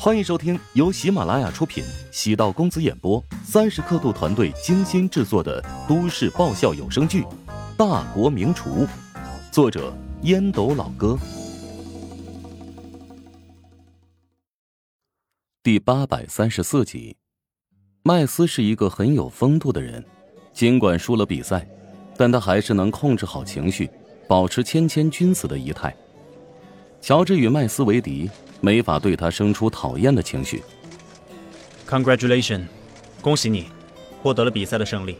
[0.00, 7.22] 欢迎收听由喜马拉雅出品、喜道公子演播、三十刻度团队精心制作的都市爆笑有声剧
[7.76, 8.86] 《大国名厨》，
[9.50, 9.92] 作者
[10.22, 11.18] 烟斗老哥，
[15.64, 17.16] 第八百三十四集。
[18.04, 20.04] 麦斯是一个很有风度的人，
[20.52, 21.68] 尽管输了比赛，
[22.16, 23.90] 但他还是能控制好情绪，
[24.28, 25.92] 保持谦谦君子的仪态。
[27.00, 28.30] 乔治与麦斯为敌。
[28.60, 30.62] 没法对他生出讨厌的情绪。
[31.88, 32.62] Congratulation，
[33.20, 33.66] 恭喜你，
[34.22, 35.18] 获得了比赛的胜利。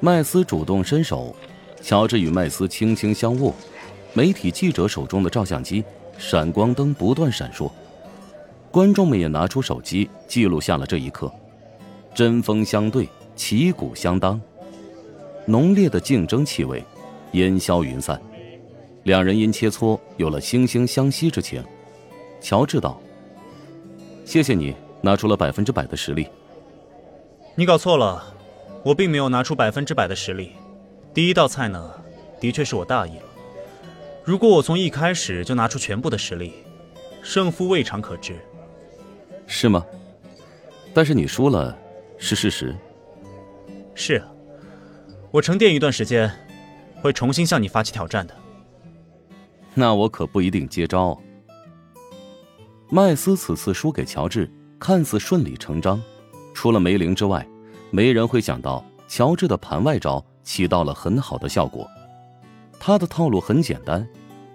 [0.00, 1.34] 麦斯主动伸手，
[1.82, 3.54] 乔治与麦斯轻轻相握。
[4.12, 5.84] 媒体记者手中的照相机
[6.18, 7.70] 闪光灯不断闪烁，
[8.70, 11.32] 观众们也拿出手机记录下了这一刻。
[12.12, 14.40] 针锋相对，旗鼓相当，
[15.46, 16.84] 浓烈的竞争气味
[17.32, 18.20] 烟消云散，
[19.04, 21.64] 两人因切磋有了惺惺相惜之情。
[22.40, 23.00] 乔治道
[24.24, 26.26] ：“谢谢你拿出了百分之百的实力。
[27.54, 28.34] 你搞错了，
[28.82, 30.52] 我并没有拿出百分之百的实力。
[31.12, 31.90] 第一道菜呢，
[32.40, 33.24] 的确是我大意了。
[34.24, 36.54] 如果我从一开始就拿出全部的实力，
[37.22, 38.38] 胜负未尝可知。
[39.46, 39.84] 是吗？
[40.94, 41.76] 但是你输了，
[42.16, 42.74] 是事实。
[43.94, 44.26] 是啊，
[45.30, 46.30] 我沉淀一段时间，
[47.02, 48.34] 会重新向你发起挑战的。
[49.74, 51.20] 那我可不一定接招。”
[52.92, 56.02] 麦斯此次输给乔治，看似顺理成章。
[56.52, 57.46] 除了梅林之外，
[57.92, 61.88] 没人会想到乔治的盘外招起到了很好的效果。
[62.80, 64.04] 他的套路很简单，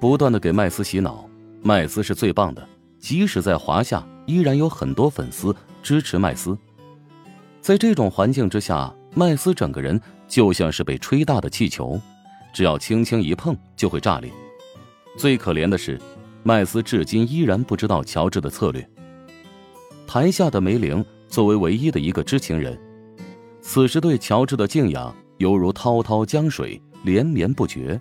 [0.02, 1.26] 不断的给麦斯洗脑，
[1.62, 2.68] 麦斯是最棒的。
[3.00, 6.58] 即使在华夏，依然有很多粉丝支持麦斯。
[7.62, 11.98] 在这种环境之下，麦斯整个人就像是被吹大的气球，
[12.54, 14.30] 只要轻轻一碰就会炸裂。
[15.18, 15.98] 最可怜的是。
[16.48, 18.88] 麦斯至今依然不知道乔治的策略。
[20.06, 22.80] 台下的梅玲作为唯一的一个知情人，
[23.62, 28.00] 此时对乔治的敬仰犹如滔滔江水，连绵不绝。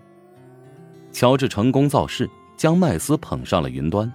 [1.11, 4.13] 乔治成功造势，将麦斯捧上了云端。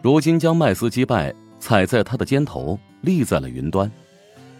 [0.00, 3.92] 如今将麦斯击败，踩在他的肩头，立在了云端。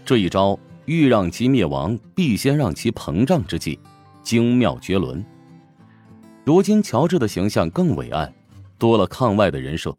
[0.04, 3.80] 这一招欲让其灭亡，必先让其膨胀之计，
[4.22, 5.24] 精妙绝伦。
[6.48, 8.32] 如今，乔治的形象更伟岸，
[8.78, 9.94] 多了抗外的人设。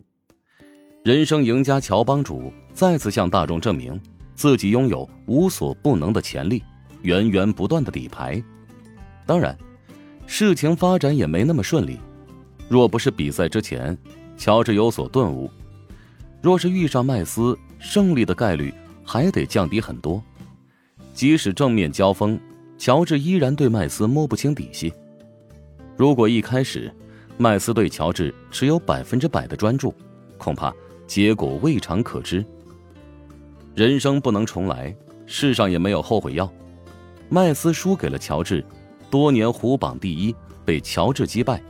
[1.03, 4.01] 人生赢家乔帮主再次向大众证明
[4.33, 6.63] 自己拥有无所不能的潜力，
[7.03, 8.43] 源源不断的底牌。
[9.27, 9.55] 当然，
[10.25, 11.99] 事情发展也没那么顺利。
[12.67, 13.95] 若不是比赛之前，
[14.35, 15.47] 乔治有所顿悟；
[16.41, 18.73] 若是遇上麦斯，胜利的概率
[19.03, 20.19] 还得降低很多。
[21.13, 22.39] 即使正面交锋，
[22.75, 24.91] 乔治依然对麦斯摸不清底细。
[25.99, 26.89] 如果一开始，
[27.37, 29.93] 麦斯对乔治持有百分之百的专注，
[30.37, 30.73] 恐怕
[31.05, 32.41] 结果未尝可知。
[33.75, 34.95] 人生不能重来，
[35.25, 36.49] 世上也没有后悔药。
[37.27, 38.63] 麦斯输给了乔治，
[39.11, 40.33] 多年虎榜第一
[40.63, 41.61] 被乔治击败。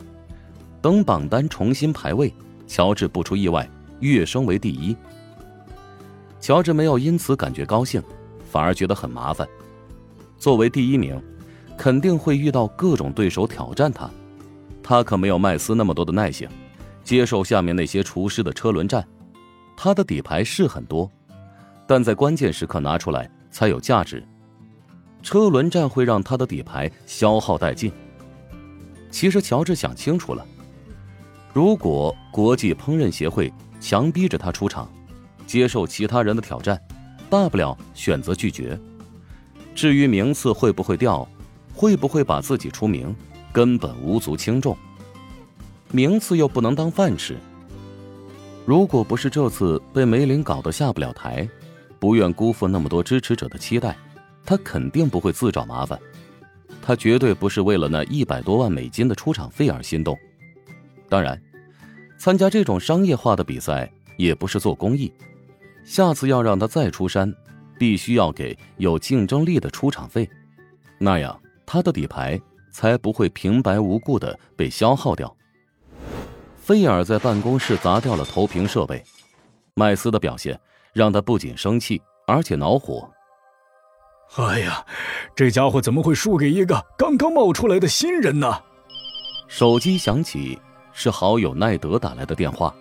[0.79, 2.31] 等榜单重新排位，
[2.67, 3.67] 乔治不出意外
[4.00, 4.96] 跃升为第一。
[6.40, 8.00] 乔治没有因此感觉高兴，
[8.47, 9.50] 反而觉得很麻烦。
[10.38, 11.19] 作为第一名，
[11.75, 14.07] 肯定会遇到各种对手挑战他。
[14.90, 16.50] 他可没有麦斯那么多的耐性，
[17.04, 19.08] 接受下面那些厨师的车轮战。
[19.78, 21.08] 他的底牌是很多，
[21.86, 24.28] 但在关键时刻拿出来才有价值。
[25.22, 27.92] 车轮战会让他的底牌消耗殆尽。
[29.12, 30.44] 其实乔治想清楚了，
[31.54, 34.92] 如果国际烹饪协会强逼着他出场，
[35.46, 36.82] 接受其他人的挑战，
[37.30, 38.76] 大不了选择拒绝。
[39.76, 41.30] 至于名次会不会掉，
[41.76, 43.16] 会不会把自己出名？
[43.52, 44.78] 根本无足轻重，
[45.92, 47.38] 名次又不能当饭吃。
[48.66, 51.48] 如果不是这次被梅林搞得下不了台，
[52.00, 53.98] 不愿辜负那么多支持者的期待，
[54.46, 56.00] 他肯定不会自找麻烦。
[56.82, 60.18] 他绝对不是为了那一百多万美金的出场费而心动。
[61.08, 61.42] 当然，
[62.18, 65.12] 参加这种商业化的比赛也不是做公益。
[65.84, 67.34] 下次要让他再出山，
[67.79, 70.29] 必须要给有竞争力的出场费，
[71.00, 72.40] 那样他的底牌。
[72.72, 75.36] 才不会平白无故的被消耗掉。
[76.58, 79.04] 菲尔在办公室砸掉了投屏设备，
[79.74, 80.60] 麦斯的表现
[80.94, 83.10] 让他不仅生气，而且恼火。
[84.38, 84.86] 哎呀，
[85.36, 88.62] 这家伙怎么会输给一个刚刚冒出来的新人呢？
[89.48, 90.62] 手机响起，
[90.94, 92.72] 是好友奈德打来的电话。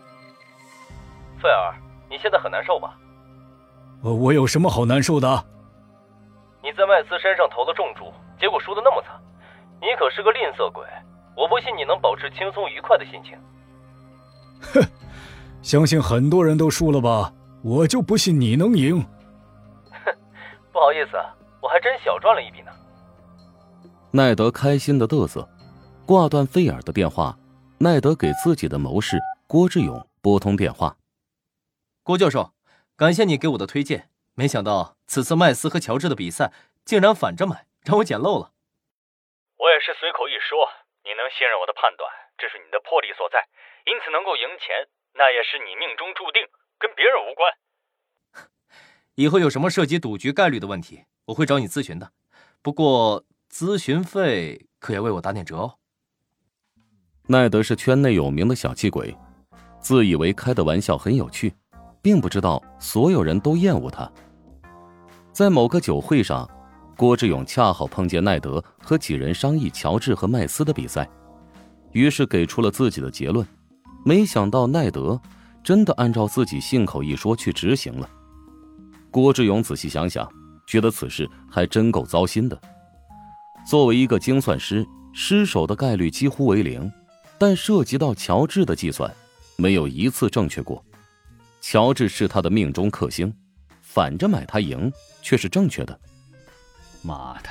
[1.41, 1.75] 菲尔，
[2.11, 2.95] 你现在很难受吧？
[4.03, 5.47] 我我有什么好难受的？
[6.63, 9.19] 你在麦斯身上投了重注，结果输的那么惨。
[9.81, 10.85] 你可是个吝啬鬼，
[11.37, 13.39] 我不信你能保持轻松愉快的心情。
[14.61, 14.83] 哼，
[15.63, 17.33] 相信很多人都输了吧？
[17.63, 19.01] 我就不信你能赢。
[19.91, 20.15] 哼，
[20.73, 21.17] 不好意思，
[21.61, 22.71] 我还真小赚了一笔呢。
[24.11, 25.49] 奈德开心的嘚瑟，
[26.07, 27.37] 挂断菲尔的电话。
[27.81, 29.17] 奈德给自己的谋士
[29.47, 30.97] 郭志勇拨通电话
[32.03, 32.53] ：“郭教授，
[32.97, 34.09] 感谢你给我的推荐。
[34.35, 36.53] 没想到此次麦斯和乔治的比赛
[36.85, 38.51] 竟然反着买，让我捡漏了。
[39.59, 40.71] 我也是随口一说，
[41.03, 42.09] 你能信任我的判断，
[42.39, 43.43] 这是你的魄力所在。
[43.85, 46.47] 因此能够赢钱，那也是你命中注定，
[46.79, 47.53] 跟别人无关。
[49.17, 52.13] 以后有什么涉及赌局概率的问题，我会找你咨询的。
[52.63, 55.79] 不过咨询费可要为我打点折哦。”
[57.27, 59.17] 奈德是圈内有名的小气鬼，
[59.81, 61.53] 自以为开的玩笑很有趣，
[62.01, 64.11] 并不知道所有人都厌恶他。
[65.33, 66.49] 在某个酒会上，
[66.99, 71.09] 郭志勇恰好碰见奈德和几人商议乔治和麦斯的比赛，
[71.93, 73.47] 于是给出了自己的结论。
[74.05, 75.21] 没想到奈德
[75.63, 78.11] 真的按照自己信口一说去执行了。
[79.13, 80.29] 郭志勇仔细想想，
[80.67, 82.61] 觉得此事还真够糟心的。
[83.65, 86.91] 作为一个精算师，失手的概率几乎为零。
[87.39, 89.09] 但涉及到乔治的计算，
[89.57, 90.85] 没有一次正确过。
[91.61, 93.33] 乔治是他的命中克星，
[93.81, 94.93] 反着买他赢
[95.23, 95.97] 却是正确的。
[97.09, 97.49] 妈的，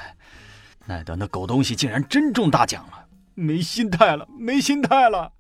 [0.86, 3.06] 奈德那狗东西竟然真中大奖了！
[3.34, 5.32] 没心态了，没心态了。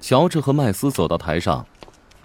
[0.00, 1.66] 乔治和麦斯走到台上，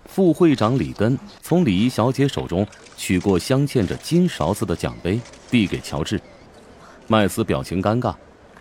[0.05, 5.19] 副会长里根从礼仪小姐手中取过镶嵌着金勺子的奖杯，
[5.49, 6.21] 递给乔治。
[7.07, 8.13] 麦斯表情尴尬，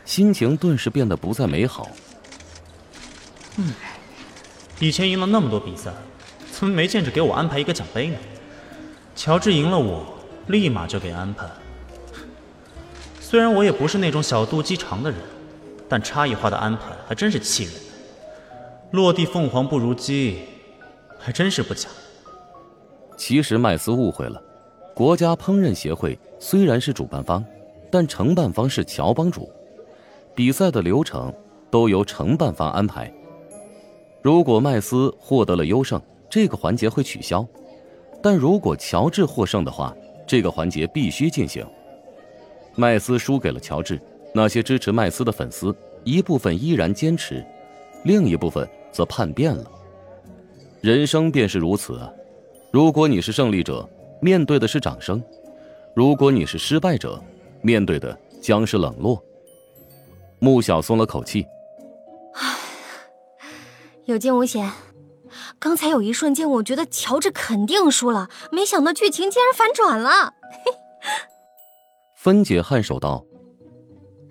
[0.07, 1.89] 心情顿时变得不再美好。
[3.57, 3.75] 嗯，
[4.81, 5.93] 以前赢了那么多比赛，
[6.51, 8.17] 怎么没见着给我安排一个奖杯呢？
[9.15, 10.17] 乔治赢了我，
[10.47, 11.45] 立马就给安排。
[13.31, 15.21] 虽然我也不是那种小肚鸡肠的人，
[15.87, 17.73] 但差异化的安排还真是气人。
[18.93, 20.39] 落地凤凰不如鸡，
[21.19, 21.91] 还真是不假。
[23.19, 24.43] 其实麦斯误会了，
[24.95, 27.45] 国家烹饪协会虽然是主办方，
[27.91, 29.53] 但承办方是乔帮主，
[30.35, 31.31] 比赛的流程
[31.71, 33.13] 都由承办方安排。
[34.23, 37.47] 如果麦斯获得了优胜，这个环节会取消；
[38.23, 39.95] 但如果乔治获胜的话，
[40.27, 41.63] 这个环节必须进行。
[42.79, 44.01] 麦斯输给了乔治，
[44.33, 47.45] 那些支持麦斯的粉丝一部分依然坚持，
[48.05, 49.69] 另一部分则叛变了。
[50.81, 52.09] 人生便是如此啊！
[52.71, 53.87] 如果你是胜利者，
[54.23, 55.21] 面对的是掌声；
[55.93, 57.21] 如果你是失败者，
[57.63, 59.21] 面对的将是冷落。
[60.39, 61.45] 穆小松了口气。
[62.35, 62.55] 唉
[64.05, 64.71] 有惊无险，
[65.59, 70.35] 刚才有一瞬间，我觉得乔治肯定输了，没想到剧情竟然反转了。
[72.29, 73.25] 芬姐颔首道：“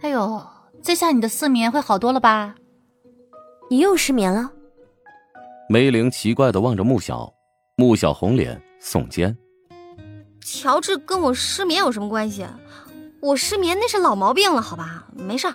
[0.02, 0.40] 哎呦，
[0.84, 2.54] 这下你的失眠会好多了吧？
[3.72, 4.52] 你又失眠了？”
[5.68, 7.34] 梅玲奇怪的望着穆小，
[7.76, 9.36] 穆小红脸耸肩
[10.46, 12.46] ：“乔治跟我失眠有什么关系？
[13.20, 15.52] 我失眠那是老毛病了，好吧，没事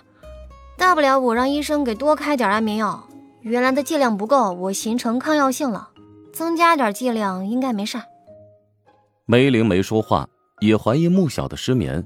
[0.77, 3.07] 大不了我让医生给多开点安眠药。”
[3.39, 5.91] 原来的剂量不够，我形成抗药性了，
[6.33, 7.97] 增加点剂量应该没事。
[9.25, 10.27] 梅玲没说话，
[10.59, 12.05] 也怀疑穆小的失眠